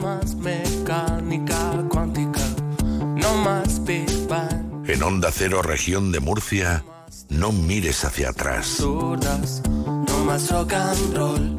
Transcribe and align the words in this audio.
más 0.00 0.34
mecánica 0.34 1.84
cuántica, 1.88 2.40
no 3.16 3.34
más 3.44 3.84
Big 3.84 4.28
Bang. 4.28 4.88
En 4.88 5.02
Onda 5.02 5.30
Cero, 5.32 5.62
región 5.62 6.10
de 6.10 6.20
Murcia, 6.20 6.84
no 7.28 7.52
mires 7.52 8.04
hacia 8.04 8.30
atrás. 8.30 8.66
Zurdas, 8.66 9.62
no 9.66 10.24
más 10.24 10.50
rock 10.50 10.72
and 10.72 11.16
roll, 11.16 11.56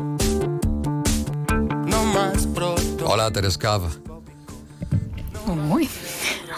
no 1.85 2.03
más 2.05 2.47
proto. 2.47 3.05
Hola, 3.07 3.31
Terescav. 3.31 3.83
Uy. 5.69 5.89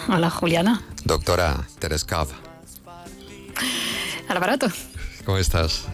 Hola, 0.08 0.30
Juliana. 0.30 0.82
Doctora 1.04 1.66
Terescav. 1.78 2.28
Al 4.28 4.36
aparato. 4.36 4.68
¿Cómo 5.24 5.38
estás? 5.38 5.84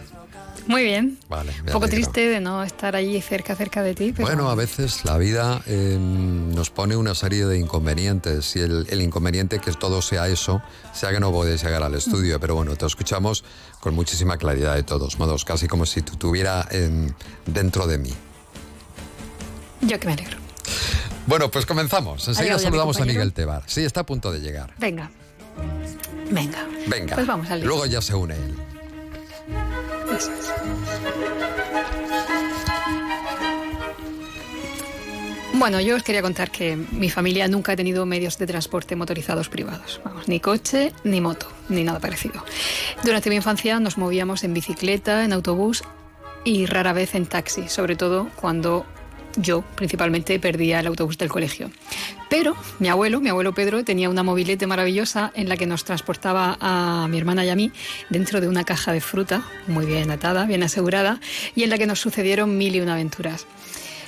Muy 0.71 0.83
bien. 0.83 1.17
Vale, 1.29 1.51
Un 1.59 1.65
poco 1.73 1.87
triste 1.87 2.27
de 2.29 2.39
no 2.39 2.63
estar 2.63 2.95
allí 2.95 3.21
cerca, 3.21 3.55
cerca 3.55 3.83
de 3.83 3.93
ti. 3.93 4.13
Pero 4.15 4.25
Bueno, 4.27 4.49
a 4.49 4.55
veces 4.55 5.03
la 5.05 5.17
vida 5.17 5.61
eh, 5.67 5.97
nos 5.99 6.69
pone 6.69 6.95
una 6.95 7.13
serie 7.13 7.45
de 7.45 7.59
inconvenientes 7.59 8.55
y 8.55 8.59
el, 8.61 8.87
el 8.89 9.01
inconveniente 9.01 9.59
que 9.59 9.71
todo 9.73 10.01
sea 10.01 10.27
eso, 10.29 10.61
sea 10.93 11.11
que 11.11 11.19
no 11.19 11.31
puedes 11.31 11.61
llegar 11.63 11.83
al 11.83 11.93
estudio, 11.95 12.39
pero 12.39 12.55
bueno, 12.55 12.75
te 12.75 12.85
escuchamos 12.85 13.43
con 13.81 13.93
muchísima 13.93 14.37
claridad 14.37 14.75
de 14.75 14.83
todos 14.83 15.19
modos, 15.19 15.43
casi 15.45 15.67
como 15.67 15.85
si 15.85 16.01
tú 16.01 16.13
estuviera 16.13 16.65
en- 16.71 17.13
dentro 17.45 17.85
de 17.87 17.97
mí. 17.97 18.13
Yo 19.81 19.99
que 19.99 20.07
me 20.07 20.13
alegro. 20.13 20.37
Bueno, 21.27 21.51
pues 21.51 21.65
comenzamos. 21.65 22.27
Enseguida 22.27 22.55
mi 22.57 22.63
saludamos 22.63 22.97
a? 22.99 23.05
Miguel 23.05 23.33
Tebar. 23.33 23.63
Sí, 23.65 23.83
está 23.83 24.01
a 24.01 24.05
punto 24.05 24.31
de 24.31 24.39
llegar. 24.39 24.73
Venga. 24.77 25.11
Venga. 26.31 26.65
Venga. 26.87 27.15
Pues 27.15 27.27
vamos 27.27 27.49
al. 27.49 27.61
Luego 27.61 27.85
ya 27.85 28.01
se 28.01 28.13
une 28.15 28.35
él. 28.35 28.55
Bueno, 35.61 35.79
yo 35.79 35.95
os 35.95 36.01
quería 36.01 36.23
contar 36.23 36.49
que 36.49 36.75
mi 36.75 37.11
familia 37.11 37.47
nunca 37.47 37.73
ha 37.73 37.75
tenido 37.75 38.07
medios 38.07 38.39
de 38.39 38.47
transporte 38.47 38.95
motorizados 38.95 39.47
privados. 39.47 40.01
Vamos, 40.03 40.27
ni 40.27 40.39
coche, 40.39 40.91
ni 41.03 41.21
moto, 41.21 41.51
ni 41.69 41.83
nada 41.83 41.99
parecido. 41.99 42.43
Durante 43.03 43.29
mi 43.29 43.35
infancia 43.35 43.79
nos 43.79 43.95
movíamos 43.95 44.43
en 44.43 44.55
bicicleta, 44.55 45.23
en 45.23 45.33
autobús 45.33 45.83
y 46.43 46.65
rara 46.65 46.93
vez 46.93 47.13
en 47.13 47.27
taxi, 47.27 47.67
sobre 47.67 47.95
todo 47.95 48.29
cuando 48.37 48.87
yo 49.37 49.63
principalmente 49.75 50.39
perdía 50.39 50.79
el 50.79 50.87
autobús 50.87 51.19
del 51.19 51.29
colegio. 51.29 51.69
Pero 52.31 52.55
mi 52.79 52.87
abuelo, 52.87 53.19
mi 53.19 53.27
abuelo 53.27 53.53
Pedro, 53.53 53.83
tenía 53.83 54.09
una 54.09 54.23
mobilete 54.23 54.65
maravillosa 54.65 55.33
en 55.35 55.49
la 55.49 55.57
que 55.57 55.65
nos 55.65 55.83
transportaba 55.83 56.57
a 56.61 57.05
mi 57.09 57.17
hermana 57.17 57.43
y 57.43 57.49
a 57.49 57.57
mí 57.57 57.73
dentro 58.09 58.39
de 58.39 58.47
una 58.47 58.63
caja 58.63 58.93
de 58.93 59.01
fruta, 59.01 59.43
muy 59.67 59.85
bien 59.85 60.09
atada, 60.11 60.45
bien 60.45 60.63
asegurada, 60.63 61.19
y 61.55 61.63
en 61.63 61.69
la 61.69 61.77
que 61.77 61.85
nos 61.85 61.99
sucedieron 61.99 62.57
mil 62.57 62.73
y 62.73 62.79
una 62.79 62.93
aventuras. 62.93 63.47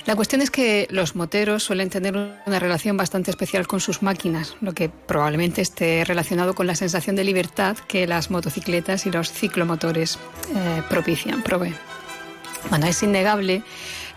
La 0.06 0.16
cuestión 0.16 0.40
es 0.40 0.50
que 0.50 0.86
los 0.90 1.16
moteros 1.16 1.64
suelen 1.64 1.90
tener 1.90 2.16
una 2.16 2.58
relación 2.58 2.96
bastante 2.96 3.30
especial 3.30 3.66
con 3.66 3.80
sus 3.80 4.00
máquinas, 4.02 4.56
lo 4.62 4.72
que 4.72 4.88
probablemente 4.88 5.60
esté 5.60 6.02
relacionado 6.06 6.54
con 6.54 6.66
la 6.66 6.76
sensación 6.76 7.16
de 7.16 7.24
libertad 7.24 7.76
que 7.76 8.06
las 8.06 8.30
motocicletas 8.30 9.04
y 9.04 9.10
los 9.10 9.30
ciclomotores 9.30 10.18
eh, 10.54 10.82
propician, 10.88 11.42
proveen. 11.42 11.76
Bueno, 12.70 12.86
es 12.86 13.02
innegable 13.02 13.62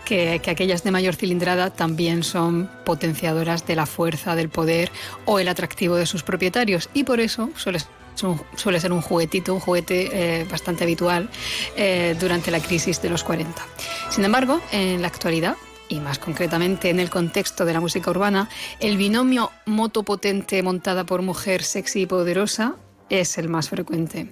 que, 0.08 0.40
que 0.42 0.50
aquellas 0.50 0.82
de 0.82 0.90
mayor 0.90 1.14
cilindrada 1.14 1.68
también 1.68 2.22
son 2.24 2.70
potenciadoras 2.86 3.66
de 3.66 3.76
la 3.76 3.84
fuerza, 3.84 4.34
del 4.34 4.48
poder 4.48 4.90
o 5.26 5.38
el 5.38 5.48
atractivo 5.48 5.96
de 5.96 6.06
sus 6.06 6.22
propietarios 6.22 6.88
y 6.94 7.04
por 7.04 7.20
eso 7.20 7.50
suele 7.56 7.78
ser 7.78 7.90
un, 8.22 8.40
suele 8.56 8.80
ser 8.80 8.90
un 8.92 9.02
juguetito, 9.02 9.52
un 9.52 9.60
juguete 9.60 10.08
eh, 10.12 10.46
bastante 10.50 10.84
habitual 10.84 11.28
eh, 11.76 12.16
durante 12.18 12.50
la 12.50 12.60
crisis 12.60 13.02
de 13.02 13.10
los 13.10 13.22
40. 13.22 13.62
Sin 14.08 14.24
embargo, 14.24 14.62
en 14.72 15.02
la 15.02 15.08
actualidad, 15.08 15.56
y 15.90 16.00
más 16.00 16.18
concretamente 16.18 16.88
en 16.88 17.00
el 17.00 17.10
contexto 17.10 17.66
de 17.66 17.74
la 17.74 17.80
música 17.80 18.10
urbana, 18.10 18.48
el 18.80 18.96
binomio 18.96 19.52
moto 19.66 20.04
potente 20.04 20.62
montada 20.62 21.04
por 21.04 21.20
mujer 21.20 21.62
sexy 21.62 22.02
y 22.02 22.06
poderosa 22.06 22.76
es 23.10 23.38
el 23.38 23.48
más 23.48 23.68
frecuente. 23.68 24.28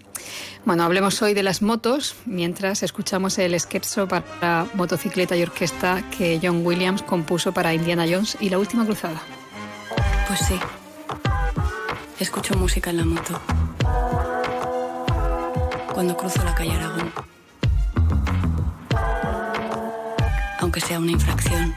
Bueno, 0.65 0.85
hablemos 0.85 1.21
hoy 1.23 1.35
de 1.35 1.43
las 1.43 1.63
motos, 1.63 2.17
mientras 2.27 2.83
escuchamos 2.83 3.39
el 3.39 3.59
scherzo 3.59 4.09
para 4.09 4.67
motocicleta 4.75 5.37
y 5.37 5.43
orquesta 5.43 6.03
que 6.11 6.41
John 6.43 6.65
Williams 6.65 7.03
compuso 7.03 7.53
para 7.53 7.75
Indiana 7.75 8.05
Jones 8.09 8.37
y 8.41 8.51
la 8.51 8.59
última 8.59 8.85
cruzada. 8.85 9.21
Pues 10.27 10.41
sí. 10.41 10.59
Escucho 12.19 12.55
música 12.57 12.91
en 12.91 12.97
la 12.97 13.05
moto. 13.05 13.41
Cuando 15.93 16.17
cruzo 16.17 16.43
la 16.45 16.55
calle 16.55 16.73
Aragón. 16.73 17.13
Aunque 20.61 20.81
sea 20.81 20.99
una 20.99 21.13
infracción. 21.13 21.75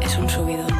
Es 0.00 0.16
un 0.16 0.28
subidón. 0.30 0.72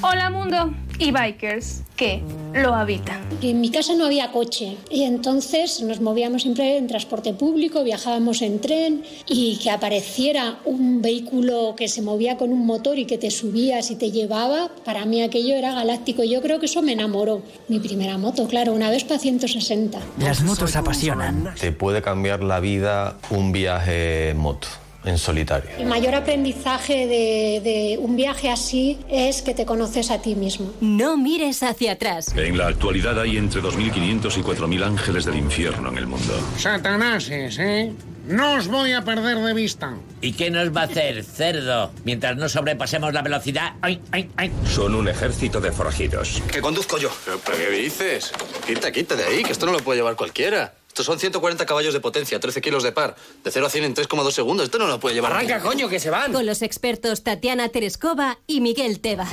Hola 0.00 0.30
mundo 0.30 0.87
y 0.98 1.10
bikers 1.10 1.82
que 1.96 2.22
lo 2.54 2.74
habitan. 2.74 3.20
En 3.42 3.60
mi 3.60 3.70
casa 3.70 3.94
no 3.94 4.06
había 4.06 4.30
coche 4.30 4.76
y 4.90 5.04
entonces 5.04 5.80
nos 5.82 6.00
movíamos 6.00 6.42
siempre 6.42 6.76
en 6.76 6.86
transporte 6.86 7.32
público, 7.34 7.82
viajábamos 7.82 8.42
en 8.42 8.60
tren 8.60 9.04
y 9.26 9.58
que 9.58 9.70
apareciera 9.70 10.58
un 10.64 11.02
vehículo 11.02 11.74
que 11.76 11.88
se 11.88 12.02
movía 12.02 12.36
con 12.36 12.52
un 12.52 12.66
motor 12.66 12.98
y 12.98 13.04
que 13.04 13.18
te 13.18 13.30
subías 13.30 13.90
y 13.90 13.96
te 13.96 14.10
llevaba, 14.10 14.70
para 14.84 15.04
mí 15.04 15.22
aquello 15.22 15.54
era 15.54 15.74
galáctico. 15.74 16.24
Yo 16.24 16.40
creo 16.40 16.60
que 16.60 16.66
eso 16.66 16.82
me 16.82 16.92
enamoró. 16.92 17.42
Mi 17.68 17.80
primera 17.80 18.18
moto, 18.18 18.46
claro, 18.46 18.72
una 18.72 18.90
Vespa 18.90 19.18
160. 19.18 19.98
Las 20.18 20.42
motos 20.42 20.76
apasionan. 20.76 21.54
Te 21.60 21.72
puede 21.72 22.02
cambiar 22.02 22.42
la 22.42 22.60
vida 22.60 23.18
un 23.30 23.52
viaje 23.52 24.30
en 24.30 24.38
moto, 24.38 24.68
en 25.08 25.18
solitario. 25.18 25.70
El 25.78 25.86
mayor 25.86 26.14
aprendizaje 26.14 27.06
de, 27.06 27.60
de 27.62 27.98
un 27.98 28.16
viaje 28.16 28.50
así 28.50 28.98
es 29.08 29.42
que 29.42 29.54
te 29.54 29.64
conoces 29.66 30.10
a 30.10 30.20
ti 30.20 30.34
mismo. 30.34 30.72
No 30.80 31.16
mires 31.16 31.62
hacia 31.62 31.92
atrás. 31.92 32.34
En 32.36 32.56
la 32.58 32.68
actualidad 32.68 33.18
hay 33.20 33.36
entre 33.36 33.60
2.500 33.62 34.36
y 34.38 34.42
4.000 34.42 34.84
ángeles 34.84 35.24
del 35.24 35.36
infierno 35.36 35.88
en 35.90 35.98
el 35.98 36.06
mundo. 36.06 36.34
Satanáses, 36.56 37.58
¿eh? 37.58 37.92
No 38.26 38.56
os 38.56 38.68
voy 38.68 38.92
a 38.92 39.02
perder 39.02 39.38
de 39.38 39.54
vista. 39.54 39.94
¿Y 40.20 40.32
qué 40.32 40.50
nos 40.50 40.68
va 40.76 40.82
a 40.82 40.84
hacer, 40.84 41.24
cerdo? 41.24 41.90
Mientras 42.04 42.36
no 42.36 42.46
sobrepasemos 42.50 43.14
la 43.14 43.22
velocidad. 43.22 43.72
¡Ay, 43.80 44.02
ay, 44.12 44.28
ay! 44.36 44.52
Son 44.66 44.94
un 44.94 45.08
ejército 45.08 45.62
de 45.62 45.72
forajidos. 45.72 46.42
Que 46.52 46.60
conduzco 46.60 46.98
yo. 46.98 47.10
¿Pero 47.24 47.40
qué 47.56 47.70
dices? 47.70 48.30
Quita, 48.66 48.92
quita 48.92 49.16
de 49.16 49.24
ahí, 49.24 49.42
que 49.42 49.52
esto 49.52 49.64
no 49.64 49.72
lo 49.72 49.78
puede 49.78 50.00
llevar 50.00 50.14
cualquiera. 50.16 50.74
Estos 50.98 51.06
son 51.06 51.20
140 51.20 51.64
caballos 51.64 51.94
de 51.94 52.00
potencia, 52.00 52.40
13 52.40 52.60
kilos 52.60 52.82
de 52.82 52.90
par, 52.90 53.14
de 53.44 53.52
0 53.52 53.66
a 53.66 53.70
100 53.70 53.84
en 53.84 53.94
3,2 53.94 54.32
segundos. 54.32 54.64
Esto 54.64 54.80
no 54.80 54.88
lo 54.88 54.98
puede 54.98 55.14
llevar. 55.14 55.30
¡Arranca, 55.30 55.60
coño, 55.60 55.88
que 55.88 56.00
se 56.00 56.10
van! 56.10 56.32
Con 56.32 56.44
los 56.44 56.60
expertos 56.60 57.22
Tatiana 57.22 57.68
Tereskova 57.68 58.40
y 58.48 58.60
Miguel 58.60 58.98
Teba. 58.98 59.24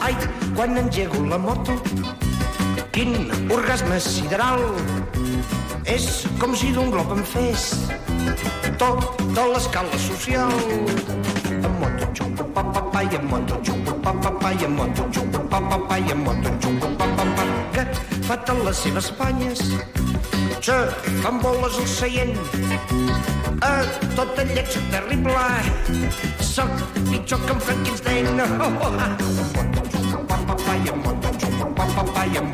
Ai, 0.00 0.16
quan 0.56 0.78
engego 0.78 1.26
la 1.26 1.36
moto, 1.36 1.76
quin 2.90 3.30
orgasme 3.52 4.00
sideral. 4.00 4.64
És 5.84 6.24
com 6.40 6.56
si 6.56 6.72
d'un 6.72 6.88
glob 6.88 7.12
em 7.18 7.20
fes 7.22 7.84
tota 8.80 9.44
l'escala 9.52 9.92
social. 10.00 10.48
En 11.52 11.68
moto 11.82 12.08
xupo 12.16 12.48
pa 12.56 12.64
pa 12.72 12.88
pa 12.88 13.04
i 13.04 13.12
en 13.20 13.28
moto 13.28 13.60
xupo 13.60 13.93
pa 14.04 14.12
pa 14.12 14.30
pa 14.38 14.50
i 14.52 14.64
en 14.64 14.74
moto 14.76 15.04
pa 15.88 15.98
i 15.98 16.10
en 16.12 16.20
moto 16.24 16.50
que 17.72 17.84
faten 18.28 18.58
les 18.66 18.76
seves 18.76 19.08
banyes 19.18 19.62
se 20.66 20.76
fan 21.22 21.40
boles 21.40 21.78
al 21.82 21.88
seient 21.88 22.34
a 23.64 23.72
tot 24.16 24.38
el 24.44 24.52
lleig 24.56 24.76
terrible 24.92 25.46
soc 26.52 26.84
pitjor 27.10 27.40
que 27.46 27.52
en 27.56 27.60
Frankenstein 27.68 28.44
oh, 28.44 28.70
oh, 28.88 28.92
ah. 29.06 29.10
En 29.64 29.72
moto 30.28 30.56
pa 30.66 30.76
i 30.76 30.92
en 30.92 31.00
moto 31.06 32.04
pa 32.12 32.26
i 32.26 32.36
en 32.42 32.52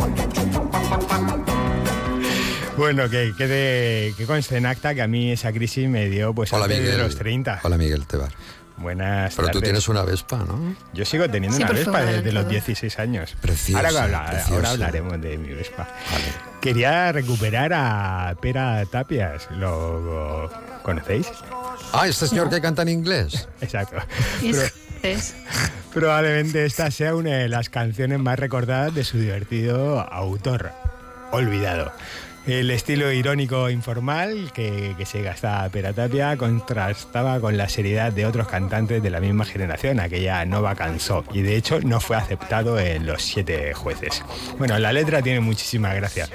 Bueno, 2.81 3.11
que 3.11 3.35
quede 3.37 4.15
que 4.17 4.25
conste 4.25 4.57
en 4.57 4.65
acta 4.65 4.95
que 4.95 5.03
a 5.03 5.07
mí 5.07 5.33
esa 5.33 5.53
crisis 5.53 5.87
me 5.87 6.09
dio 6.09 6.33
pues 6.33 6.51
Hola, 6.55 6.65
antes 6.65 6.83
de 6.83 6.97
los 6.97 7.15
30. 7.15 7.61
Hola, 7.63 7.77
Miguel 7.77 8.07
Tebar. 8.07 8.33
Buenas 8.77 9.35
Pero 9.37 9.49
tú 9.51 9.61
tienes 9.61 9.87
una 9.89 10.03
Vespa, 10.05 10.39
¿no? 10.39 10.75
Yo 10.95 11.05
sigo 11.05 11.29
teniendo 11.29 11.57
Sí, 11.57 11.63
una 11.63 11.73
Vespa 11.73 11.93
favor, 11.93 12.07
desde 12.15 12.33
los 12.33 12.45
todo. 12.45 12.51
16 12.53 12.99
años. 12.99 13.37
Preciosa, 13.41 13.87
ahora, 13.89 14.03
habla- 14.05 14.27
preciosa. 14.31 14.55
ahora 14.55 14.71
hablaremos 14.71 15.21
de 15.21 15.37
mi 15.39 15.49
Vespa. 15.53 15.89
Quería 16.61 17.13
recuperar 17.13 17.73
a 17.75 18.35
Pera 18.41 18.83
Tapias. 18.91 19.49
¿Lo 19.51 20.51
conocéis? 20.83 21.27
Ah, 21.93 22.07
este 22.09 22.27
señor 22.27 22.49
que 22.49 22.61
canta 22.61 22.83
en 22.83 22.89
inglés. 22.89 23.49
Exacto. 23.61 23.97
Pero- 24.41 24.63
es- 25.03 25.35
Probablemente 25.93 26.65
esta 26.65 26.91
sea 26.93 27.15
una 27.17 27.31
de 27.39 27.49
las 27.49 27.69
canciones 27.69 28.19
más 28.21 28.39
recordadas 28.39 28.95
de 28.95 29.03
su 29.05 29.19
divertido 29.19 30.01
autor, 30.01 30.71
olvidado. 31.33 31.93
El 32.47 32.71
estilo 32.71 33.13
irónico 33.13 33.69
informal 33.69 34.51
que, 34.53 34.95
que 34.97 35.05
se 35.05 35.23
gastaba 35.23 35.69
Peratapia 35.69 36.37
contrastaba 36.37 37.39
con 37.39 37.57
la 37.57 37.69
seriedad 37.69 38.13
de 38.13 38.27
otros 38.27 38.49
cantantes 38.49 39.03
de 39.03 39.11
la 39.11 39.21
misma 39.21 39.45
generación, 39.45 40.01
aquella 40.01 40.45
Nova 40.47 40.75
Cansó, 40.75 41.25
y 41.33 41.43
de 41.43 41.57
hecho 41.57 41.81
no 41.81 42.01
fue 42.01 42.17
aceptado 42.17 42.79
en 42.79 43.07
los 43.07 43.23
siete 43.23 43.75
jueces. 43.75 44.25
Bueno, 44.59 44.79
la 44.79 44.93
letra 44.93 45.23
tiene 45.23 45.41
muchísima 45.41 45.93
gracia. 45.95 46.29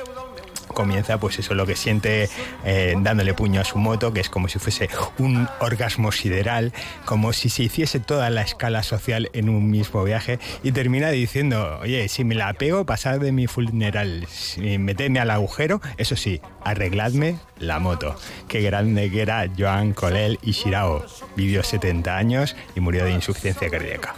Comienza 0.75 1.17
pues 1.19 1.39
eso, 1.39 1.55
lo 1.55 1.65
que 1.65 1.75
siente 1.75 2.29
eh, 2.63 2.93
dándole 2.99 3.33
puño 3.33 3.61
a 3.61 3.63
su 3.63 3.79
moto, 3.79 4.13
que 4.13 4.19
es 4.19 4.29
como 4.29 4.47
si 4.47 4.59
fuese 4.59 4.87
un 5.17 5.47
orgasmo 5.59 6.11
sideral, 6.11 6.71
como 7.05 7.33
si 7.33 7.49
se 7.49 7.63
hiciese 7.63 7.99
toda 7.99 8.29
la 8.29 8.43
escala 8.43 8.83
social 8.83 9.31
en 9.33 9.49
un 9.49 9.71
mismo 9.71 10.03
viaje 10.03 10.37
y 10.61 10.71
termina 10.71 11.09
diciendo, 11.09 11.79
oye, 11.81 12.07
si 12.09 12.23
me 12.23 12.35
la 12.35 12.53
pego, 12.53 12.85
pasad 12.85 13.19
de 13.19 13.31
mi 13.31 13.47
funeral, 13.47 14.27
si 14.29 14.77
metedme 14.77 15.19
al 15.19 15.31
agujero, 15.31 15.81
eso 15.97 16.15
sí, 16.15 16.41
arregladme 16.63 17.39
la 17.57 17.79
moto. 17.79 18.15
Qué 18.47 18.61
grande 18.61 19.09
que 19.09 19.21
era 19.21 19.49
Joan 19.57 19.93
Colel 19.93 20.37
Ishirao. 20.43 21.05
Vivió 21.35 21.63
70 21.63 22.15
años 22.15 22.55
y 22.75 22.81
murió 22.81 23.05
de 23.05 23.11
insuficiencia 23.11 23.69
cardíaca. 23.69 24.13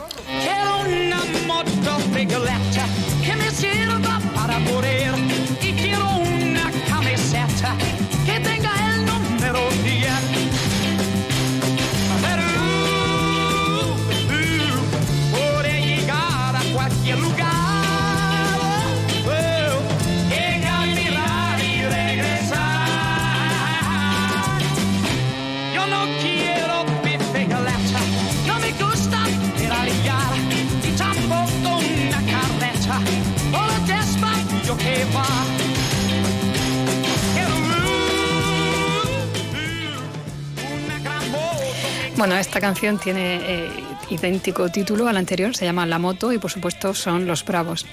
Bueno, 42.17 42.35
esta 42.35 42.59
canción 42.59 42.97
tiene 42.97 43.35
eh, 43.35 43.69
idéntico 44.09 44.69
título 44.69 45.07
al 45.07 45.17
anterior, 45.17 45.55
se 45.55 45.65
llama 45.65 45.85
La 45.85 45.99
moto 45.99 46.33
y 46.33 46.39
por 46.39 46.49
supuesto 46.49 46.95
son 46.95 47.27
Los 47.27 47.45
Bravos. 47.45 47.85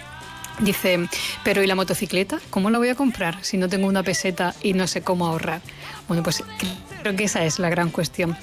Dice, 0.61 1.09
pero 1.43 1.63
¿y 1.63 1.67
la 1.67 1.75
motocicleta? 1.75 2.41
¿Cómo 2.49 2.71
la 2.71 2.79
voy 2.79 2.89
a 2.89 2.95
comprar 2.95 3.37
si 3.43 3.59
no 3.59 3.69
tengo 3.69 3.87
una 3.87 4.03
peseta 4.03 4.55
y 4.63 4.73
no 4.73 4.87
sé 4.87 5.03
cómo 5.03 5.27
ahorrar? 5.27 5.61
Bueno, 6.09 6.23
pues 6.23 6.43
creo 7.05 7.17
que 7.17 7.25
esa 7.25 7.45
es 7.45 7.59
la 7.59 7.69
gran 7.69 7.91
cuestión. 7.91 8.35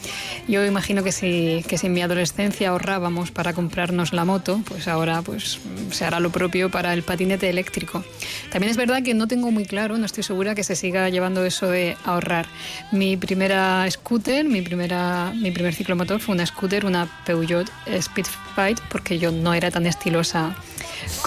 Yo 0.48 0.64
imagino 0.64 1.04
que 1.04 1.12
si, 1.12 1.66
que 1.68 1.80
si 1.80 1.88
en 1.88 1.94
mi 1.94 2.04
adolescencia 2.04 2.70
ahorrábamos 2.70 3.32
para 3.32 3.54
comprarnos 3.54 4.14
la 4.14 4.24
moto, 4.24 4.62
pues 4.68 4.88
ahora 4.88 5.24
pues, 5.24 5.60
se 5.90 6.06
hará 6.06 6.20
lo 6.20 6.32
propio 6.32 6.70
para 6.70 6.94
el 6.94 7.02
patinete 7.02 7.50
eléctrico. 7.50 8.04
También 8.52 8.70
es 8.70 8.78
verdad 8.78 9.02
que 9.02 9.16
no 9.16 9.28
tengo 9.28 9.50
muy 9.50 9.66
claro, 9.66 9.98
no 9.98 10.06
estoy 10.06 10.22
segura 10.22 10.54
que 10.54 10.64
se 10.64 10.76
siga 10.76 11.10
llevando 11.10 11.44
eso 11.44 11.72
de 11.72 11.98
ahorrar. 12.06 12.46
Mi 12.92 13.18
primera 13.18 13.90
scooter, 13.90 14.46
mi, 14.46 14.62
primera, 14.62 15.34
mi 15.36 15.50
primer 15.50 15.74
ciclomotor 15.74 16.20
fue 16.20 16.36
una 16.36 16.46
scooter, 16.46 16.86
una 16.86 17.10
Peugeot 17.26 17.68
Speedfight, 18.00 18.80
porque 18.92 19.18
yo 19.18 19.32
no 19.32 19.56
era 19.56 19.72
tan 19.72 19.88
estilosa 19.88 20.56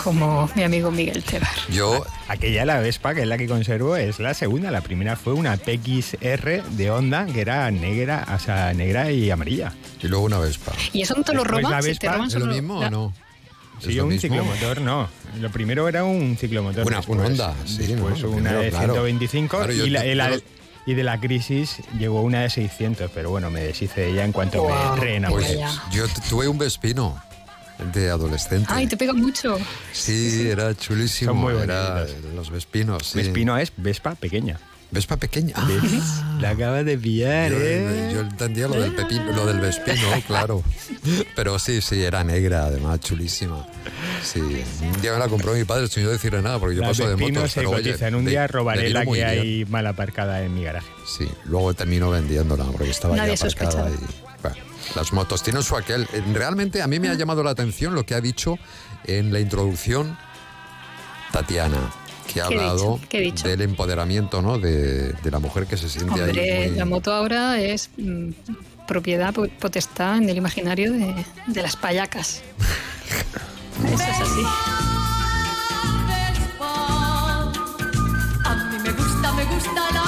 como 0.02 0.50
mi 0.54 0.62
amigo 0.62 0.90
Miguel 0.90 1.22
Tebar. 1.22 1.48
Yo, 1.70 2.04
Aquella, 2.28 2.64
la 2.64 2.78
Vespa, 2.80 3.14
que 3.14 3.22
es 3.22 3.26
la 3.26 3.36
que 3.38 3.46
conservo, 3.46 3.96
es 3.96 4.18
la 4.18 4.34
segunda. 4.34 4.70
La 4.70 4.80
primera 4.80 5.16
fue 5.16 5.32
una 5.34 5.56
PXR 5.56 6.62
de 6.70 6.90
Honda, 6.90 7.26
que 7.26 7.40
era 7.40 7.70
negra, 7.70 8.26
o 8.34 8.38
sea, 8.38 8.72
negra 8.74 9.10
y 9.10 9.30
amarilla. 9.30 9.72
Y 10.02 10.08
luego 10.08 10.24
una 10.24 10.38
Vespa. 10.38 10.72
¿Y 10.92 11.02
eso 11.02 11.14
no 11.16 11.22
te 11.22 11.34
lo 11.34 11.44
roban? 11.44 11.70
la 11.70 11.82
¿Se 11.82 11.94
te 11.94 12.06
Vespa- 12.06 12.12
roban 12.14 12.28
¿Es 12.28 12.34
lo 12.34 12.46
mismo 12.46 12.80
la- 12.80 12.86
o 12.86 12.90
no? 12.90 13.14
Sí, 13.80 13.90
¿Es 13.90 13.96
lo 13.96 14.04
un 14.04 14.08
mismo? 14.10 14.20
ciclomotor 14.22 14.80
no. 14.80 15.08
Lo 15.40 15.50
primero 15.50 15.88
era 15.88 16.04
un 16.04 16.36
ciclomotor. 16.38 16.86
Una- 16.86 16.96
después, 16.98 17.18
un 17.18 17.26
Honda, 17.26 17.54
sí, 17.66 17.78
Después 17.86 18.22
¿no? 18.22 18.30
una 18.30 18.52
de 18.52 18.70
claro. 18.70 18.94
125 18.94 19.56
Claro, 19.58 19.72
yo- 19.72 19.84
y, 19.86 19.90
la, 19.90 20.02
de 20.02 21.02
la 21.02 21.18
crisis 21.20 21.78
llegó 21.98 22.20
una 22.22 22.42
de 22.42 22.50
600, 22.50 23.10
pero 23.14 23.30
bueno, 23.30 23.50
me 23.50 23.60
deshice 23.60 24.02
de 24.02 24.10
ella 24.10 24.24
en 24.24 24.32
cuanto 24.32 24.64
me 24.68 25.00
reenamoré. 25.00 25.44
Pues 25.58 25.80
yo 25.92 26.04
tuve 26.28 26.46
un 26.46 26.58
Vespino 26.58 27.20
de 27.92 28.10
adolescente. 28.10 28.66
Ay, 28.70 28.86
te 28.86 28.96
pega 28.96 29.12
mucho. 29.12 29.56
Sí, 29.92 30.48
era 30.48 30.74
chulísimo. 30.74 31.32
Son 31.32 31.40
muy 31.40 31.54
era 31.54 32.06
los 32.34 32.50
Vespinos. 32.50 33.08
Sí. 33.08 33.18
Vespino 33.18 33.56
es 33.58 33.72
Vespa 33.76 34.14
pequeña. 34.14 34.58
Vespa 34.94 35.16
pequeña. 35.16 35.54
¿Ves? 35.66 36.22
La 36.40 36.50
acabas 36.50 36.84
de 36.84 36.96
pillar, 36.96 37.50
Yo, 37.50 37.58
¿eh? 37.60 38.10
yo 38.14 38.20
entendía 38.20 38.68
lo 38.68 38.80
del 38.80 38.94
pepino, 38.94 39.32
lo 39.32 39.44
del 39.44 39.58
Vespino, 39.58 40.06
claro. 40.28 40.62
Pero 41.34 41.58
sí, 41.58 41.80
sí, 41.80 42.00
era 42.00 42.22
negra, 42.22 42.66
además, 42.66 43.00
chulísima. 43.00 43.66
Sí. 44.22 44.40
Día 45.02 45.12
me 45.12 45.18
la 45.18 45.26
compró 45.26 45.52
mi 45.52 45.64
padre 45.64 45.88
sin 45.88 46.04
yo 46.04 46.10
decirle 46.10 46.42
nada, 46.42 46.60
porque 46.60 46.76
yo 46.76 46.82
paso 46.82 47.08
de 47.08 47.16
Vespino 47.16 47.40
motos. 47.40 47.52
se 47.52 47.60
pero 47.60 47.70
oye, 47.70 47.90
cotizan. 47.90 48.14
Un 48.14 48.24
día 48.24 48.46
robaré 48.46 48.90
la 48.90 49.04
que 49.04 49.24
hay 49.24 49.64
mal 49.64 49.84
aparcada 49.88 50.44
en 50.44 50.54
mi 50.54 50.62
garaje. 50.62 50.86
Sí, 51.06 51.28
luego 51.46 51.74
termino 51.74 52.10
vendiéndola 52.10 52.64
porque 52.66 52.90
estaba 52.90 53.16
Nadie 53.16 53.34
ya 53.34 53.46
aparcada. 53.48 53.90
Y, 53.90 53.94
bueno, 54.42 54.56
las 54.94 55.12
motos 55.12 55.42
tienen 55.42 55.62
su 55.62 55.76
aquel. 55.76 56.02
Eh, 56.12 56.22
Realmente 56.32 56.82
a 56.82 56.86
mí 56.86 56.98
me 57.00 57.08
ha 57.08 57.14
llamado 57.14 57.42
la 57.42 57.50
atención 57.50 57.94
lo 57.94 58.04
que 58.06 58.14
ha 58.14 58.20
dicho 58.20 58.58
en 59.04 59.32
la 59.32 59.40
introducción 59.40 60.16
Tatiana, 61.32 61.90
que 62.32 62.40
ha 62.40 62.48
¿Qué 62.48 62.54
he 62.54 62.58
hablado 62.58 62.94
dicho? 62.96 63.08
¿Qué 63.08 63.19
he 63.19 63.20
dicho? 63.22 63.48
del 63.48 63.60
empoderamiento 63.62 64.40
¿no? 64.42 64.58
de, 64.58 65.12
de 65.12 65.31
la 65.31 65.38
mujer 65.40 65.66
que 65.66 65.76
se 65.76 65.88
siente 65.88 66.12
Hombre, 66.20 66.62
ahí. 66.62 66.69
muy- 66.70 66.78
la 66.78 66.84
moto 66.84 67.12
ahora 67.12 67.60
es 67.60 67.90
mm, 67.96 68.31
propiedad, 68.86 69.32
po- 69.34 69.48
potestad 69.60 70.16
en 70.19 70.28
el 70.28 70.36
imaginario 70.36 70.92
de, 70.92 71.25
de 71.46 71.62
las 71.62 71.76
payacas. 71.76 72.42
Eso 73.84 73.94
es 73.94 74.20
así. 74.20 74.42
A 78.44 78.54
mí 78.54 78.78
me 78.82 78.92
gusta, 78.92 79.32
me 79.32 79.44
gusta 79.44 79.72
la 79.92 80.02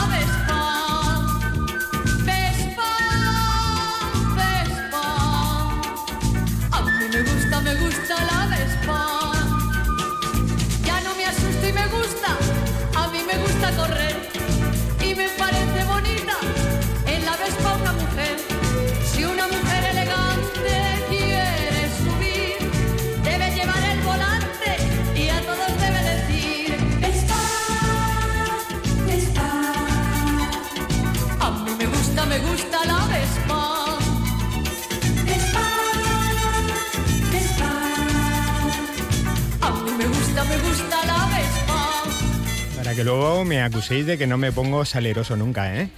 que 42.97 43.05
luego 43.05 43.45
me 43.45 43.61
acuséis 43.61 44.07
de 44.07 44.17
que 44.17 44.27
no 44.27 44.39
me 44.39 44.53
pongo 44.53 44.87
saleroso 44.87 45.37
nunca, 45.37 45.77
¿eh? 45.77 45.91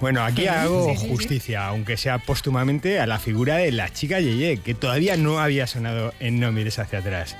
Bueno, 0.00 0.24
aquí 0.24 0.48
hago 0.48 0.92
justicia, 0.96 1.66
aunque 1.66 1.96
sea 1.96 2.18
póstumamente, 2.18 2.98
a 2.98 3.06
la 3.06 3.20
figura 3.20 3.58
de 3.58 3.70
la 3.70 3.88
chica 3.88 4.18
Yeye, 4.18 4.58
que 4.58 4.74
todavía 4.74 5.16
no 5.16 5.38
había 5.38 5.68
sonado 5.68 6.12
en 6.18 6.40
No 6.40 6.50
mires 6.50 6.80
hacia 6.80 6.98
atrás. 6.98 7.36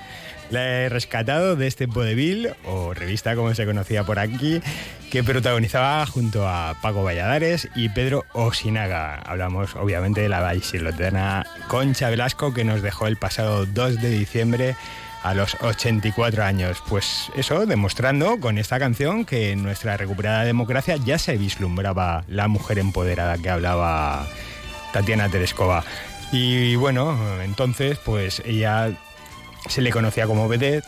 La 0.51 0.65
he 0.65 0.89
rescatado 0.89 1.57
de 1.57 1.67
este 1.67 1.87
vodevil, 1.87 2.51
o 2.65 2.95
revista 2.95 3.35
como 3.35 3.53
se 3.53 3.67
conocía 3.67 4.05
por 4.05 4.21
aquí, 4.21 4.61
que 5.11 5.25
protagonizaba 5.25 6.07
junto 6.07 6.49
a 6.49 6.77
Paco 6.81 7.03
Valladares 7.03 7.69
y 7.75 7.89
Pedro 7.89 8.27
Osinaga. 8.33 9.17
Hablamos 9.17 9.75
obviamente 9.75 10.21
de 10.21 10.29
la 10.29 10.41
vallisolotana 10.41 11.47
Concha 11.67 12.11
Velasco, 12.11 12.55
que 12.55 12.65
nos 12.65 12.81
dejó 12.81 13.09
el 13.09 13.17
pasado 13.17 13.67
2 13.67 14.01
de 14.01 14.11
diciembre 14.11 14.77
a 15.23 15.35
los 15.35 15.57
84 15.61 16.45
años. 16.45 16.83
Pues 16.89 17.31
eso, 17.37 17.67
demostrando 17.67 18.39
con 18.41 18.59
esta 18.59 18.79
canción 18.79 19.25
que 19.25 19.53
en 19.53 19.63
nuestra 19.63 19.97
recuperada 19.97 20.45
democracia 20.45 20.97
ya 20.97 21.19
se 21.19 21.37
vislumbraba 21.37 22.25
la 22.29 22.49
mujer 22.49 22.79
empoderada 22.79 23.39
que 23.39 23.51
hablaba 23.51 24.27
Tatiana 24.93 25.29
Tereskova. 25.29 25.85
Y 26.33 26.77
bueno, 26.77 27.17
entonces 27.43 27.99
pues 27.99 28.43
ella 28.45 28.91
se 29.69 29.83
le 29.83 29.91
conocía 29.91 30.27
como 30.27 30.49
vedette. 30.49 30.85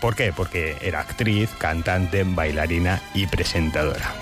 ¿Por 0.00 0.14
qué? 0.14 0.32
Porque 0.32 0.76
era 0.82 1.00
actriz, 1.00 1.50
cantante, 1.58 2.24
bailarina 2.24 3.00
y 3.14 3.26
presentadora. 3.26 4.12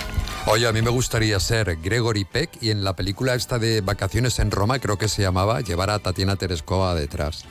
Oye, 0.47 0.67
a 0.69 0.73
mí 0.73 0.83
me 0.83 0.91
gustaría 0.91 1.41
ser 1.41 1.79
Gregory 1.83 2.25
Peck 2.25 2.51
y 2.61 2.71
en 2.71 2.85
la 2.85 2.95
película 2.95 3.35
esta 3.35 3.59
de 3.59 3.81
Vacaciones 3.81 4.39
en 4.39 4.51
Roma, 4.51 4.79
creo 4.79 4.99
que 4.99 5.09
se 5.09 5.23
llamaba, 5.23 5.63
llevar 5.63 5.89
a 5.89 5.99
Tatiana 5.99 6.37
Tereskova 6.37 6.95
detrás. 6.95 7.45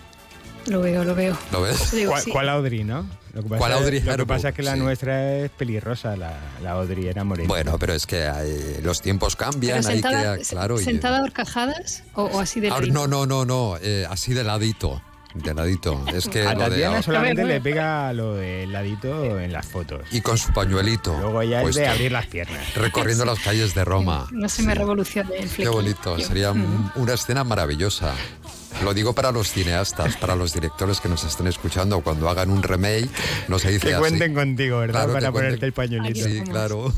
Lo 0.67 0.79
veo, 0.82 1.03
lo 1.03 1.13
veo. 1.13 1.38
¿Lo 1.51 1.62
ves? 1.62 1.91
Digo, 1.91 2.12
¿Cuál, 2.12 2.24
sí. 2.24 2.32
cuál 2.32 2.50
Audrey, 2.50 2.84
no? 2.84 3.05
Lo 3.34 3.41
que 3.43 3.50
pasa, 3.50 3.58
¿Cuál 3.60 3.74
Audrey 3.74 4.00
Lo 4.01 4.15
que 4.17 4.25
pasa 4.25 4.50
es 4.50 4.55
que 4.55 4.63
la 4.63 4.74
Sí. 4.75 4.79
nuestra 4.79 5.36
es 5.38 5.51
pelirrosa, 5.51 6.15
la, 6.15 6.38
la 6.62 6.72
Audrey 6.72 7.08
era 7.08 7.24
morena. 7.24 7.48
Bueno, 7.50 7.77
pero 7.77 7.93
es 7.93 8.05
que 8.08 8.24
eh, 8.25 8.79
los 8.82 9.01
tiempos 9.01 9.36
cambian, 9.36 9.79
Pero 9.82 9.89
hay 9.89 9.96
sentada, 10.01 10.38
que, 10.38 10.43
claro. 10.43 10.79
y- 10.79 10.84
sentada 10.84 11.17
a 11.20 11.24
horcajadas 11.24 12.03
o, 12.13 12.24
o 12.24 12.39
así 12.39 12.60
de 12.62 12.70
Ahora, 12.70 12.82
ladito? 12.86 13.08
no, 13.08 13.08
no, 13.08 13.25
no, 13.25 13.46
no, 13.46 13.77
eh, 13.82 14.05
así 14.10 14.34
de 14.34 14.43
ladito. 14.43 15.01
De 15.34 15.54
ladito. 15.54 16.04
Es 16.13 16.28
que 16.28 16.42
A 16.48 16.54
lo 16.54 16.60
de 16.63 16.70
Tatiana 16.70 16.88
ahora- 16.90 17.02
solamente 17.04 17.44
le 17.46 17.60
pega 17.62 18.13
lo 18.13 18.36
del 18.36 18.72
ladito 18.72 19.40
en 19.40 19.52
las 19.52 19.66
fotos. 19.66 20.02
Y 20.12 20.22
con 20.22 20.38
su 20.38 20.52
pañuelito. 20.54 21.18
Luego 21.20 21.44
ya 21.44 21.58
es 21.60 21.63
puesto, 21.63 21.82
de 21.82 21.88
abrir 21.88 22.12
las 22.12 22.28
piernas. 22.28 22.74
Recorriendo 22.75 23.25
las 23.25 23.40
calles 23.40 23.74
de 23.74 23.84
Roma. 23.86 24.28
No 24.32 24.48
se 24.50 24.63
me 24.63 24.75
revolucione 24.75 25.38
el 25.38 25.50
Qué 25.50 25.68
bonito, 25.70 26.20
sería 26.20 26.52
un- 26.52 26.92
una 26.96 27.13
escena 27.13 27.44
maravillosa. 27.44 28.13
Lo 28.84 28.94
digo 28.94 29.13
para 29.13 29.32
los 29.32 29.52
cineastas, 29.52 30.16
para 30.18 30.36
los 30.36 30.52
directores 30.54 31.00
que 31.00 31.08
nos 31.08 31.24
estén 31.24 31.46
escuchando, 31.48 32.02
cuando 32.02 32.28
hagan 32.30 32.50
un 32.50 32.63
remake, 32.63 33.08
no 33.48 33.60
se 33.60 33.70
dice 33.70 33.88
Que 33.90 33.94
así. 33.94 34.00
cuenten 34.02 34.34
contigo, 34.34 34.80
¿verdad? 34.80 35.02
Claro, 35.06 35.13
Para 35.13 35.32
ponerte 35.32 35.58
cuenten- 35.60 35.63
el 35.66 35.74
pañuelito. 35.74 36.25
Sí, 36.28 36.42
claro. 36.50 36.94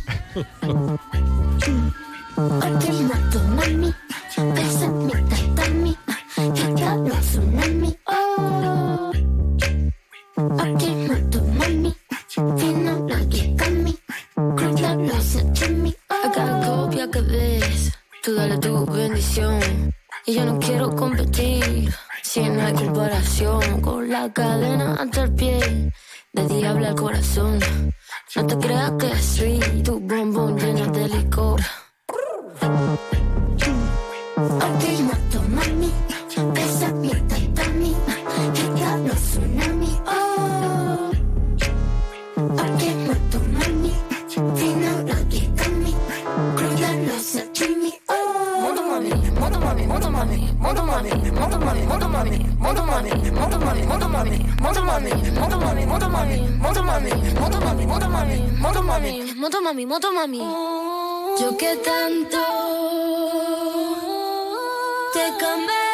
come 65.32 65.66
back. 65.66 65.85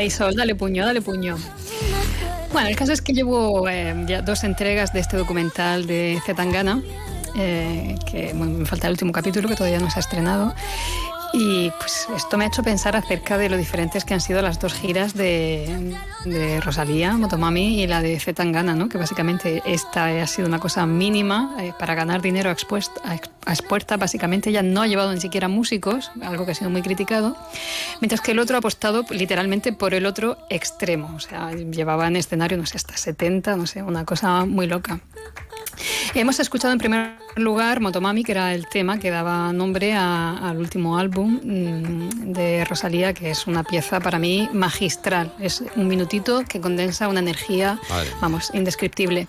Ay, 0.00 0.10
dale 0.34 0.54
puño, 0.54 0.86
dale 0.86 1.02
puño. 1.02 1.36
Bueno, 2.54 2.68
el 2.68 2.74
caso 2.74 2.90
es 2.90 3.02
que 3.02 3.12
llevo 3.12 3.68
eh, 3.68 3.94
ya 4.08 4.22
dos 4.22 4.44
entregas 4.44 4.94
de 4.94 5.00
este 5.00 5.18
documental 5.18 5.86
de 5.86 6.18
Zetangana, 6.24 6.80
eh, 7.36 7.96
que 8.10 8.32
me 8.32 8.64
falta 8.64 8.86
el 8.86 8.92
último 8.92 9.12
capítulo 9.12 9.46
que 9.46 9.56
todavía 9.56 9.78
no 9.78 9.90
se 9.90 9.98
ha 9.98 10.00
estrenado. 10.00 10.54
Y 11.32 11.70
pues 11.78 12.08
esto 12.16 12.36
me 12.36 12.44
ha 12.44 12.48
hecho 12.48 12.64
pensar 12.64 12.96
acerca 12.96 13.38
de 13.38 13.48
lo 13.48 13.56
diferentes 13.56 14.04
que 14.04 14.14
han 14.14 14.20
sido 14.20 14.42
las 14.42 14.58
dos 14.58 14.74
giras 14.74 15.14
de, 15.14 15.94
Rosalía, 16.64 17.12
Motomami 17.16 17.80
y 17.82 17.86
la 17.86 18.02
de 18.02 18.18
Zetangana, 18.18 18.74
¿no? 18.74 18.88
que 18.88 18.98
básicamente 18.98 19.62
esta 19.64 20.06
ha 20.06 20.26
sido 20.26 20.48
una 20.48 20.58
cosa 20.58 20.86
mínima 20.86 21.54
eh, 21.60 21.72
para 21.78 21.94
ganar 21.94 22.20
dinero 22.20 22.50
a, 22.50 22.56
expuest- 22.56 23.00
a 23.04 23.14
ex- 23.14 23.30
a 23.46 23.52
expuertas. 23.52 23.96
Básicamente 23.98 24.50
ella 24.50 24.62
no 24.62 24.82
ha 24.82 24.88
llevado 24.88 25.12
ni 25.12 25.20
siquiera 25.20 25.46
músicos, 25.46 26.10
algo 26.20 26.44
que 26.46 26.52
ha 26.52 26.54
sido 26.56 26.68
muy 26.68 26.82
criticado, 26.82 27.36
mientras 28.00 28.20
que 28.20 28.32
el 28.32 28.40
otro 28.40 28.56
ha 28.56 28.58
apostado 28.58 29.04
literalmente 29.10 29.72
por 29.72 29.94
el 29.94 30.06
otro 30.06 30.36
extremo. 30.50 31.12
O 31.14 31.20
sea, 31.20 31.52
llevaba 31.52 32.08
en 32.08 32.16
escenario, 32.16 32.58
no 32.58 32.66
sé, 32.66 32.76
hasta 32.76 32.96
70, 32.96 33.54
no 33.56 33.66
sé, 33.66 33.82
una 33.84 34.04
cosa 34.04 34.44
muy 34.46 34.66
loca. 34.66 34.98
Hemos 36.14 36.40
escuchado 36.40 36.72
en 36.72 36.78
primer 36.78 37.12
lugar 37.36 37.80
Motomami, 37.80 38.24
que 38.24 38.32
era 38.32 38.54
el 38.54 38.66
tema 38.68 38.98
que 38.98 39.10
daba 39.10 39.52
nombre 39.52 39.92
a- 39.94 40.36
al 40.48 40.58
último 40.58 40.98
álbum 40.98 41.40
mm, 41.42 42.32
de 42.32 42.64
Rosalía, 42.64 43.12
que 43.14 43.30
es 43.30 43.46
una 43.46 43.62
pieza 43.64 44.00
para 44.00 44.18
mí 44.18 44.48
magistral. 44.52 45.32
Es 45.38 45.62
un 45.76 45.88
minutito 45.88 46.42
que 46.48 46.60
condensa 46.60 47.08
una 47.08 47.20
energía, 47.20 47.78
Madre. 47.88 48.10
vamos, 48.20 48.50
indescriptible. 48.54 49.26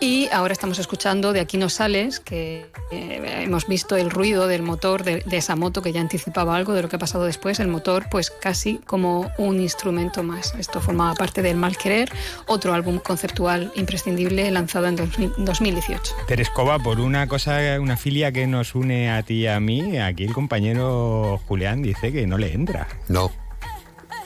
Y 0.00 0.28
ahora 0.32 0.52
estamos 0.52 0.78
escuchando 0.78 1.32
De 1.32 1.40
aquí 1.40 1.56
no 1.56 1.68
sales, 1.68 2.20
que 2.20 2.70
eh, 2.90 3.42
hemos 3.44 3.66
visto 3.66 3.96
el 3.96 4.10
ruido 4.10 4.46
del 4.46 4.62
motor 4.62 5.02
de, 5.02 5.22
de 5.26 5.36
esa 5.36 5.56
moto 5.56 5.82
que 5.82 5.92
ya 5.92 6.00
anticipaba 6.00 6.56
algo 6.56 6.72
de 6.74 6.82
lo 6.82 6.88
que 6.88 6.96
ha 6.96 6.98
pasado 6.98 7.24
después. 7.24 7.58
El 7.60 7.68
motor, 7.68 8.06
pues 8.10 8.30
casi 8.30 8.78
como 8.86 9.30
un 9.38 9.60
instrumento 9.60 10.22
más. 10.22 10.54
Esto 10.58 10.80
formaba 10.80 11.14
parte 11.14 11.42
del 11.42 11.56
Mal 11.56 11.76
Querer, 11.76 12.10
otro 12.46 12.74
álbum 12.74 12.98
conceptual 12.98 13.72
imprescindible 13.76 14.50
lanzado 14.50 14.86
en 14.86 14.96
2000 14.96 15.32
2018. 15.38 16.12
Terescova, 16.26 16.78
por 16.78 17.00
una 17.00 17.26
cosa, 17.30 17.80
una 17.80 17.96
filia 17.96 18.30
que 18.32 18.46
nos 18.46 18.74
une 18.74 19.10
a 19.10 19.22
ti 19.22 19.34
y 19.34 19.46
a 19.46 19.58
mí, 19.60 19.96
aquí 19.98 20.24
el 20.24 20.34
compañero 20.34 21.40
Julián 21.48 21.80
dice 21.80 22.12
que 22.12 22.26
no 22.26 22.36
le 22.36 22.52
entra. 22.52 22.86
No, 23.08 23.32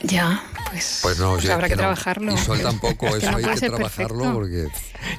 Ya, 0.02 0.42
pues, 0.70 0.98
pues 1.02 1.18
no, 1.18 1.32
pues 1.34 1.44
yo 1.44 1.54
habrá 1.54 1.68
que 1.68 1.76
no. 1.76 1.82
trabajarlo. 1.82 2.32
Y 2.34 2.36
Sol 2.36 2.60
tampoco, 2.60 3.06
Es 3.06 3.12
que 3.20 3.26
eso 3.26 3.30
no 3.30 3.36
hay 3.38 3.44
que 3.44 3.68
trabajarlo 3.70 4.18
perfecto. 4.18 4.34
porque... 4.34 4.68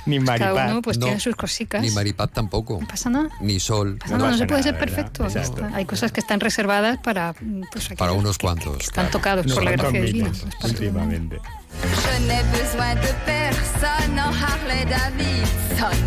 Ni 0.07 0.19
Cada 0.23 0.65
uno 0.71 0.81
pues 0.81 0.97
No. 0.97 1.05
tiene 1.05 1.19
sus 1.19 1.35
cositas. 1.35 1.81
Ni 1.81 1.91
Maripaz 1.91 2.31
tampoco. 2.31 2.77
No 2.81 2.87
pasa 2.87 3.09
nada. 3.09 3.29
Ni 3.39 3.59
Sol. 3.59 3.97
No, 4.09 4.17
no, 4.17 4.37
se 4.37 4.45
puede 4.47 4.63
ser 4.63 4.77
perfecto. 4.77 5.25
Hay 5.73 5.85
cosas 5.85 6.11
que 6.11 6.19
están 6.19 6.39
reservadas 6.39 6.97
para, 6.99 7.33
pues, 7.71 7.87
Para 7.89 8.11
aquellos 8.11 8.23
unos 8.23 8.37
que 8.37 8.45
cuantos. 8.45 8.77
están 8.79 8.93
claro. 8.93 9.09
tocados 9.11 9.45
por 9.53 9.63
la 9.63 9.71
gracia 9.71 10.01
divina. 10.01 10.31
últimamente. 10.63 11.39
Je 11.75 12.19
n'ai 12.27 12.41
besoin 12.53 12.95
de 13.01 13.13
personne 13.25 14.13
en 14.13 14.19
Harley 14.19 14.85
Davidson. 14.85 15.97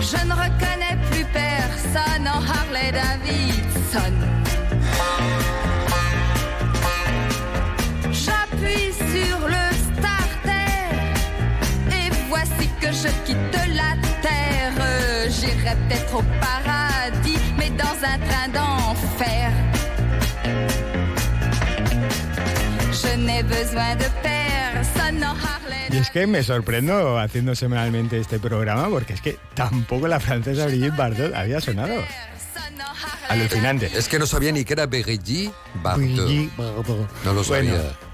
Je 0.00 0.16
ne 0.26 0.32
reconnais 0.32 0.96
plus 1.10 1.24
personne 1.26 2.26
en 2.26 2.40
Harley 2.40 2.90
Davidson. 2.90 4.14
J'appuie 8.10 8.92
sur 8.92 9.46
le 9.46 9.64
starter 9.88 10.80
et 11.92 12.10
voici 12.28 12.68
que 12.80 12.86
je 12.88 13.08
quitte 13.26 13.60
la 13.74 13.94
terre. 14.22 15.28
J'irai 15.28 15.76
peut-être 15.76 16.14
au 16.14 16.24
paradis, 16.40 17.38
mais 17.58 17.70
dans 17.70 17.98
un 18.02 18.18
train 18.26 18.48
d'enfer. 18.48 19.52
Je 22.90 23.16
n'ai 23.18 23.42
besoin 23.42 23.96
de 23.96 24.06
personne 24.22 25.22
en 25.22 25.36
Harley. 25.46 25.69
Y 25.92 25.96
es 25.96 26.10
que 26.10 26.26
me 26.26 26.42
sorprendo 26.42 27.18
haciendo 27.18 27.54
semanalmente 27.54 28.18
este 28.18 28.38
programa 28.38 28.88
porque 28.88 29.14
es 29.14 29.20
que 29.20 29.38
tampoco 29.54 30.06
la 30.06 30.20
francesa 30.20 30.66
Brigitte 30.66 30.96
Bardot 30.96 31.34
había 31.34 31.60
sonado. 31.60 31.94
Alucinante. 33.28 33.90
Es 33.94 34.08
que 34.08 34.18
no 34.18 34.26
sabía 34.26 34.52
ni 34.52 34.64
que 34.64 34.74
era 34.74 34.86
Brigitte 34.86 35.52
Bardot. 35.82 36.00
Brigitte 36.00 36.56
Bardot. 36.56 37.24
No 37.24 37.32
lo 37.32 37.44
sabía. 37.44 37.72
Bueno. 37.72 38.09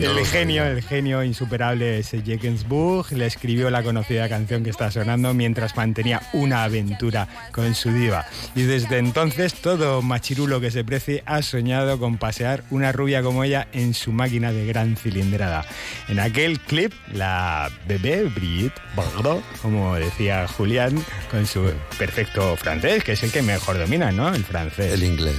No 0.00 0.18
el 0.18 0.26
genio, 0.26 0.64
el 0.64 0.82
genio 0.82 1.22
insuperable 1.22 1.98
Ese 1.98 2.22
Gensburg 2.22 3.12
le 3.12 3.26
escribió 3.26 3.68
la 3.68 3.82
conocida 3.82 4.30
canción 4.30 4.64
que 4.64 4.70
está 4.70 4.90
sonando 4.90 5.34
mientras 5.34 5.76
mantenía 5.76 6.22
una 6.32 6.64
aventura 6.64 7.28
con 7.52 7.74
su 7.74 7.92
diva. 7.92 8.24
Y 8.54 8.62
desde 8.62 8.96
entonces 8.96 9.52
todo 9.54 10.00
machirulo 10.00 10.58
que 10.58 10.70
se 10.70 10.84
precie 10.84 11.22
ha 11.26 11.42
soñado 11.42 11.98
con 11.98 12.16
pasear 12.16 12.64
una 12.70 12.92
rubia 12.92 13.22
como 13.22 13.44
ella 13.44 13.68
en 13.72 13.92
su 13.92 14.10
máquina 14.10 14.52
de 14.52 14.64
gran 14.64 14.96
cilindrada. 14.96 15.66
En 16.08 16.18
aquel 16.18 16.60
clip, 16.60 16.94
la 17.12 17.70
bebé 17.86 18.24
Brigitte 18.24 18.80
Bardot, 18.96 19.42
como 19.60 19.96
decía 19.96 20.48
Julián, 20.48 21.04
con 21.30 21.46
su 21.46 21.70
perfecto 21.98 22.56
francés, 22.56 23.04
que 23.04 23.12
es 23.12 23.22
el 23.22 23.32
que 23.32 23.42
mejor 23.42 23.78
domina, 23.78 24.10
¿no? 24.12 24.34
El 24.34 24.44
francés. 24.44 24.94
El 24.94 25.02
inglés. 25.02 25.36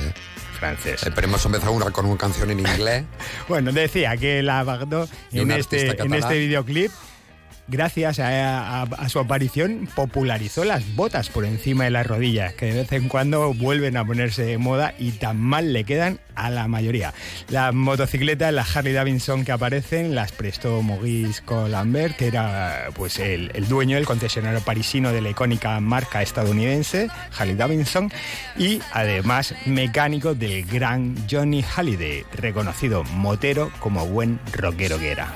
Francés. 0.61 1.01
Eh, 1.03 1.11
pero 1.13 1.25
hemos 1.25 1.43
empezado 1.43 1.71
una, 1.71 1.89
con 1.89 2.05
una 2.05 2.17
canción 2.17 2.51
en 2.51 2.59
inglés. 2.59 3.03
Bueno, 3.47 3.71
decía 3.71 4.15
que 4.15 4.43
la 4.43 4.63
Bardot 4.63 5.09
en 5.33 5.51
este, 5.51 6.01
en 6.01 6.13
este 6.13 6.37
videoclip 6.37 6.91
gracias 7.71 8.19
a, 8.19 8.85
su 9.07 9.19
aparición, 9.19 9.87
popularizó 9.95 10.65
las 10.65 10.95
botas 10.95 11.29
por 11.29 11.45
encima 11.45 11.85
de 11.85 11.89
las 11.89 12.05
rodillas, 12.05 12.53
que 12.53 12.67
de 12.67 12.73
vez 12.73 12.91
en 12.91 13.07
cuando 13.07 13.53
vuelven 13.53 13.97
a 13.97 14.05
ponerse 14.05 14.43
de 14.43 14.57
moda 14.57 14.93
y 14.99 15.13
tan 15.13 15.39
mal 15.39 15.73
le 15.73 15.85
quedan 15.85 16.19
a 16.35 16.49
la 16.49 16.67
mayoría. 16.67 17.13
Las 17.49 17.73
motocicletas, 17.73 18.53
las 18.53 18.75
Harley 18.75 18.93
Davidson 18.93 19.45
que 19.45 19.53
aparecen, 19.53 20.13
las 20.13 20.31
prestó 20.33 20.81
Maurice 20.81 21.41
Colambert, 21.43 22.17
que 22.17 22.27
era 22.27 22.89
pues 22.93 23.17
el, 23.19 23.51
el 23.53 23.67
dueño, 23.67 23.97
el 23.97 24.05
concesionario 24.05 24.59
parisino 24.61 25.11
de 25.11 25.21
la 25.21 25.29
icónica 25.29 25.79
marca 25.79 26.21
estadounidense, 26.21 27.07
Harley 27.37 27.55
Davidson, 27.55 28.11
y 28.57 28.81
además 28.91 29.55
mecánico 29.65 30.35
del 30.35 30.65
gran 30.65 31.15
Johnny 31.29 31.63
Halliday, 31.63 32.25
reconocido 32.33 33.03
motero 33.05 33.71
como 33.79 34.05
buen 34.05 34.39
rockero 34.51 34.99
que 34.99 35.11
era. 35.11 35.33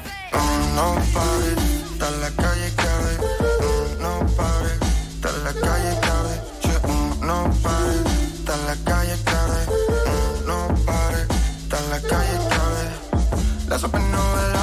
No 1.97 2.05
está 2.05 2.09
en 2.09 2.21
la 2.21 2.29
calle 2.43 2.73
cabe. 2.75 3.17
No 3.99 4.19
pare, 4.35 4.73
está 5.15 5.29
en 5.29 5.43
la 5.45 5.53
calle 5.53 5.99
cabe. 6.01 6.41
Mm, 6.87 7.25
No 7.25 7.49
pare, 7.63 7.95
está 8.35 8.53
en 8.55 8.65
la 8.67 8.75
calle 8.83 9.15
cabe. 9.23 9.65
Mm, 10.05 10.45
No 10.47 10.67
pare, 10.85 11.21
está 11.63 11.79
en 11.79 11.89
la 11.89 11.99
calle 12.01 12.37
cabe. 12.49 13.69
La 13.69 13.79
sopa 13.79 13.99
no 13.99 14.54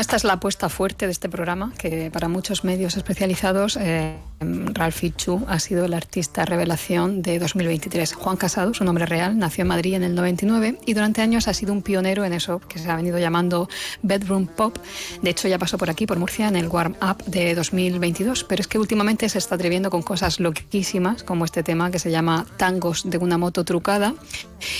Esta 0.00 0.16
es 0.16 0.24
la 0.24 0.34
apuesta 0.34 0.68
fuerte 0.68 1.06
de 1.06 1.12
este 1.12 1.28
programa, 1.28 1.72
que 1.78 2.10
para 2.10 2.28
muchos 2.28 2.64
medios 2.64 2.96
especializados, 2.96 3.78
eh, 3.80 4.18
Ralphie 4.40 5.12
Chu 5.16 5.44
ha 5.48 5.58
sido 5.58 5.84
el 5.84 5.94
artista 5.94 6.44
revelación 6.44 7.22
de 7.22 7.38
2023. 7.38 8.12
Juan 8.14 8.36
Casado, 8.36 8.74
su 8.74 8.84
nombre 8.84 9.06
real, 9.06 9.38
nació 9.38 9.62
en 9.62 9.68
Madrid 9.68 9.94
en 9.94 10.02
el 10.02 10.14
99 10.14 10.78
y 10.84 10.94
durante 10.94 11.22
años 11.22 11.48
ha 11.48 11.54
sido 11.54 11.72
un 11.72 11.82
pionero 11.82 12.24
en 12.24 12.32
eso 12.32 12.60
que 12.60 12.78
se 12.78 12.90
ha 12.90 12.96
venido 12.96 13.18
llamando 13.18 13.68
bedroom 14.02 14.46
pop. 14.46 14.76
De 15.22 15.30
hecho, 15.30 15.48
ya 15.48 15.58
pasó 15.58 15.78
por 15.78 15.88
aquí, 15.88 16.06
por 16.06 16.18
Murcia, 16.18 16.48
en 16.48 16.56
el 16.56 16.68
Warm 16.68 16.96
Up 17.00 17.24
de 17.24 17.54
2022, 17.54 18.44
pero 18.44 18.60
es 18.60 18.68
que 18.68 18.78
últimamente 18.78 19.28
se 19.28 19.38
está 19.38 19.54
atreviendo 19.54 19.90
con 19.90 20.02
cosas 20.02 20.40
loquísimas, 20.40 21.22
como 21.22 21.44
este 21.44 21.62
tema 21.62 21.90
que 21.90 21.98
se 21.98 22.10
llama 22.10 22.44
Tangos 22.58 23.08
de 23.08 23.16
una 23.18 23.38
moto 23.38 23.64
trucada, 23.64 24.14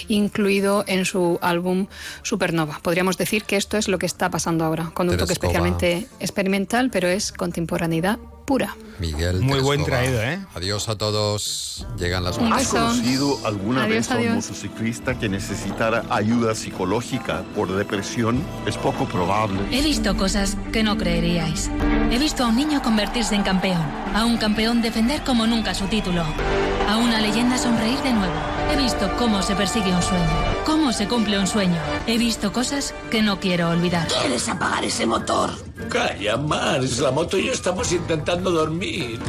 incluido 0.08 0.84
en 0.86 1.04
su 1.04 1.38
álbum 1.40 1.86
Supernova. 2.22 2.80
Podríamos 2.82 3.16
decir 3.16 3.44
que 3.44 3.56
esto 3.56 3.78
es 3.78 3.88
lo 3.88 3.98
que 3.98 4.06
está 4.06 4.30
pasando 4.30 4.64
ahora, 4.64 4.90
con 4.92 5.03
un 5.12 5.16
toque 5.18 5.32
especialmente 5.32 6.06
experimental, 6.20 6.90
pero 6.90 7.08
es 7.08 7.32
contemporaneidad 7.32 8.18
pura. 8.44 8.76
Miguel. 8.98 9.40
Muy 9.40 9.60
buen 9.60 9.82
Terescova. 9.84 10.12
traído, 10.14 10.22
¿eh? 10.22 10.46
Adiós 10.54 10.88
a 10.88 10.96
todos. 10.96 11.86
Llegan 11.98 12.24
las 12.24 12.38
¿Has 12.38 12.68
conocido 12.68 13.40
alguna 13.44 13.84
Adiós, 13.84 14.08
vez 14.08 14.10
a 14.10 14.16
un 14.18 14.34
motociclista 14.36 15.18
que 15.18 15.28
necesitara 15.30 16.04
ayuda 16.10 16.54
psicológica 16.54 17.42
por 17.56 17.74
depresión? 17.74 18.42
Es 18.66 18.76
poco 18.76 19.06
probable. 19.06 19.60
He 19.72 19.82
visto 19.82 20.14
cosas 20.16 20.56
que 20.72 20.82
no 20.82 20.96
creeríais. 20.98 21.70
He 22.10 22.18
visto 22.18 22.44
a 22.44 22.48
un 22.48 22.56
niño 22.56 22.82
convertirse 22.82 23.34
en 23.34 23.42
campeón, 23.42 23.82
a 24.14 24.24
un 24.26 24.36
campeón 24.36 24.82
defender 24.82 25.22
como 25.24 25.46
nunca 25.46 25.74
su 25.74 25.86
título, 25.86 26.22
a 26.88 26.96
una 26.98 27.20
leyenda 27.20 27.56
sonreír 27.58 27.98
de 28.02 28.12
nuevo. 28.12 28.53
He 28.70 28.76
visto 28.76 29.10
cómo 29.18 29.42
se 29.42 29.54
persigue 29.54 29.94
un 29.94 30.02
sueño, 30.02 30.26
cómo 30.64 30.92
se 30.92 31.06
cumple 31.06 31.38
un 31.38 31.46
sueño. 31.46 31.76
He 32.06 32.18
visto 32.18 32.52
cosas 32.52 32.94
que 33.10 33.22
no 33.22 33.38
quiero 33.40 33.70
olvidar. 33.70 34.08
¿Quieres 34.08 34.48
apagar 34.48 34.84
ese 34.84 35.06
motor? 35.06 35.50
Calla, 35.88 36.36
Mars. 36.36 36.98
La 36.98 37.10
moto 37.10 37.38
y 37.38 37.46
yo 37.46 37.52
estamos 37.52 37.92
intentando 37.92 38.50
dormir. 38.50 39.20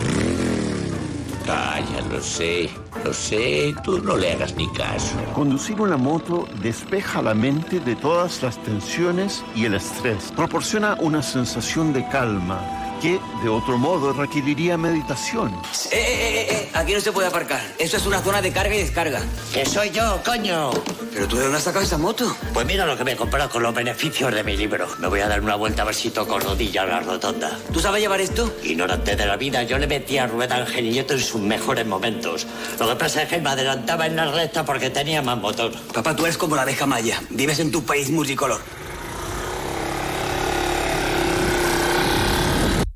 Calla, 1.45 2.01
lo 2.11 2.21
sé. 2.21 2.69
Lo 3.03 3.13
sé. 3.13 3.75
Tú 3.83 3.99
no 3.99 4.15
le 4.17 4.33
hagas 4.33 4.55
ni 4.55 4.67
caso. 4.73 5.15
Conducir 5.33 5.79
una 5.79 5.97
moto 5.97 6.47
despeja 6.61 7.21
la 7.21 7.33
mente 7.33 7.79
de 7.79 7.95
todas 7.95 8.41
las 8.41 8.61
tensiones 8.63 9.43
y 9.55 9.65
el 9.65 9.75
estrés. 9.75 10.31
Proporciona 10.35 10.95
una 10.99 11.21
sensación 11.21 11.93
de 11.93 12.07
calma 12.09 12.84
que, 13.01 13.19
de 13.43 13.49
otro 13.49 13.77
modo, 13.77 14.13
requeriría 14.13 14.77
meditación. 14.77 15.53
Eh, 15.91 15.97
eh, 15.97 15.97
eh, 15.97 16.47
eh, 16.49 16.69
aquí 16.73 16.93
no 16.93 17.01
se 17.01 17.11
puede 17.11 17.27
aparcar. 17.27 17.61
Eso 17.77 17.97
es 17.97 18.05
una 18.05 18.21
zona 18.21 18.41
de 18.41 18.51
carga 18.51 18.75
y 18.75 18.79
descarga. 18.79 19.21
¡Que 19.53 19.65
soy 19.65 19.91
yo, 19.91 20.21
coño! 20.25 20.71
¿Pero 21.13 21.27
tú 21.27 21.37
de 21.37 21.43
dónde 21.43 21.57
has 21.57 21.63
sacado 21.63 21.85
esa 21.85 21.97
moto? 21.97 22.35
Pues 22.53 22.65
mira 22.65 22.85
lo 22.85 22.97
que 22.97 23.03
me 23.05 23.13
he 23.13 23.15
comprado 23.15 23.49
con 23.49 23.63
los 23.63 23.73
beneficios 23.73 24.33
de 24.33 24.43
mi 24.43 24.57
libro. 24.57 24.87
Me 24.99 25.07
voy 25.07 25.21
a 25.21 25.27
dar 25.29 25.41
una 25.41 25.55
vuelta 25.55 25.83
a 25.83 25.85
ver 25.85 25.95
si 25.95 26.09
toco 26.09 26.39
rodilla 26.39 26.83
a 26.83 26.85
la 26.85 26.99
rotonda. 26.99 27.57
¿Tú 27.71 27.79
sabes 27.79 28.01
llevar 28.01 28.19
esto? 28.19 28.53
Ignorante 28.63 29.15
de 29.15 29.25
la 29.25 29.37
vida, 29.37 29.63
yo 29.63 29.77
le 29.77 29.87
metí 29.87 30.17
a 30.17 30.27
Rueda 30.27 30.57
Ángel 30.57 30.89
Nieto 30.89 31.13
en 31.13 31.21
sus 31.21 31.39
mejores 31.39 31.85
momentos. 31.85 32.45
Lo 32.79 32.89
que 32.89 32.95
pasa 32.95 33.23
es 33.23 33.29
que 33.29 33.39
me 33.39 33.49
adelantaba 33.49 34.07
en 34.07 34.17
la 34.17 34.29
recta 34.31 34.65
porque 34.65 34.89
tenía 34.89 35.21
más 35.21 35.37
motor. 35.37 35.71
Papá, 35.93 36.15
tú 36.15 36.25
eres 36.25 36.37
como 36.37 36.55
la 36.55 36.63
abeja 36.63 36.85
maya. 36.85 37.21
Vives 37.29 37.59
en 37.59 37.71
tu 37.71 37.83
país 37.83 38.09
multicolor. 38.09 38.59